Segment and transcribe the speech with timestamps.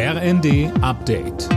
[0.00, 1.48] RND Update.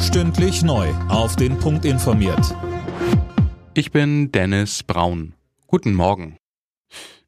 [0.00, 0.88] Stündlich neu.
[1.10, 2.56] Auf den Punkt informiert.
[3.74, 5.34] Ich bin Dennis Braun.
[5.66, 6.38] Guten Morgen.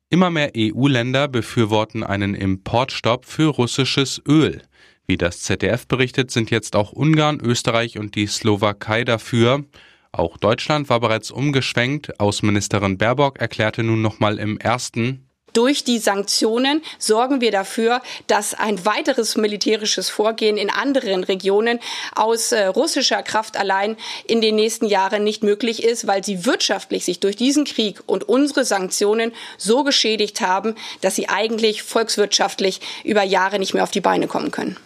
[0.08, 4.62] Immer mehr EU-Länder befürworten einen Importstopp für russisches Öl.
[5.06, 9.67] Wie das ZDF berichtet, sind jetzt auch Ungarn, Österreich und die Slowakei dafür.
[10.10, 12.19] Auch Deutschland war bereits umgeschwenkt.
[12.19, 18.84] Außenministerin Baerbock erklärte nun nochmal im ersten, durch die Sanktionen sorgen wir dafür, dass ein
[18.84, 21.78] weiteres militärisches Vorgehen in anderen Regionen
[22.14, 23.96] aus äh, russischer Kraft allein
[24.27, 28.28] in den nächsten Jahren nicht möglich ist, weil sie wirtschaftlich sich durch diesen Krieg und
[28.28, 34.00] unsere Sanktionen so geschädigt haben, dass sie eigentlich volkswirtschaftlich über Jahre nicht mehr auf die
[34.00, 34.77] Beine kommen können.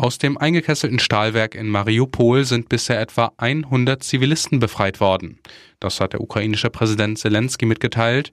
[0.00, 5.38] Aus dem eingekesselten Stahlwerk in Mariupol sind bisher etwa 100 Zivilisten befreit worden.
[5.78, 8.32] Das hat der ukrainische Präsident Zelensky mitgeteilt.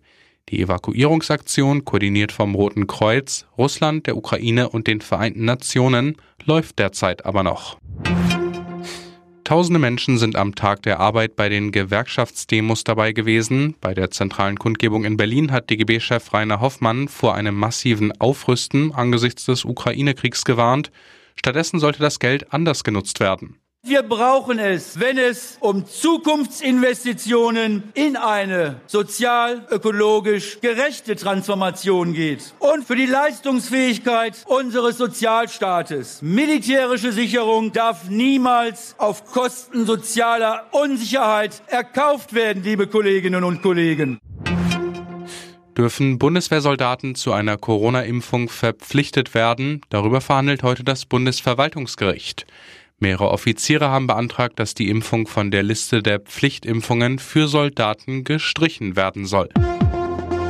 [0.50, 6.16] Die Evakuierungsaktion, koordiniert vom Roten Kreuz, Russland, der Ukraine und den Vereinten Nationen,
[6.46, 7.78] läuft derzeit aber noch.
[9.44, 13.75] Tausende Menschen sind am Tag der Arbeit bei den Gewerkschaftsdemos dabei gewesen.
[13.80, 19.45] Bei der zentralen Kundgebung in Berlin hat DGB-Chef Rainer Hoffmann vor einem massiven Aufrüsten angesichts
[19.45, 20.92] des Ukraine-Kriegs gewarnt.
[21.36, 23.58] Stattdessen sollte das Geld anders genutzt werden.
[23.88, 32.98] Wir brauchen es, wenn es um Zukunftsinvestitionen in eine sozial-ökologisch gerechte Transformation geht und für
[32.98, 36.22] die Leistungsfähigkeit unseres Sozialstaates.
[36.22, 44.20] Militärische Sicherung darf niemals auf Kosten sozialer Unsicherheit erkauft werden, liebe Kolleginnen und Kollegen
[45.78, 49.82] dürfen Bundeswehrsoldaten zu einer Corona-Impfung verpflichtet werden.
[49.90, 52.48] Darüber verhandelt heute das Bundesverwaltungsgericht.
[53.00, 58.95] Mehrere Offiziere haben beantragt, dass die Impfung von der Liste der Pflichtimpfungen für Soldaten gestrichen
[58.95, 59.50] werden soll.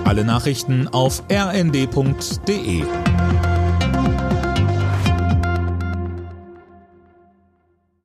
[0.06, 2.84] Alle Nachrichten auf rnd.de